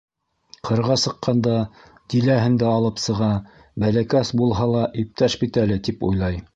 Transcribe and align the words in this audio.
Ҡырға 0.69 0.95
сыҡҡанда 1.01 1.53
Диләһен 2.15 2.57
дә 2.65 2.73
алып 2.79 3.05
сыға, 3.05 3.31
бәләкәс 3.85 4.35
булһа 4.43 4.71
ла, 4.77 4.85
иптәш 5.05 5.41
бит 5.45 5.65
әле, 5.67 5.83
тип 5.89 6.07
уйлай. 6.11 6.47